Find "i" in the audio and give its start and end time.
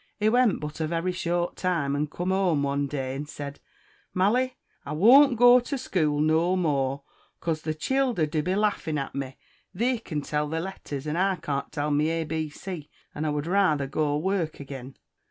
4.83-4.93, 11.19-11.35, 13.27-13.29